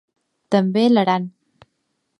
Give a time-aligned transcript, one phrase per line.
[0.55, 1.31] També l'Aran.